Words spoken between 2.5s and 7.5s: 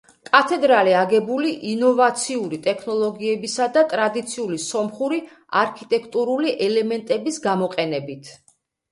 ტექნოლოგიებისა და ტრადიციული სომხური არქიტექტურული ელემენტების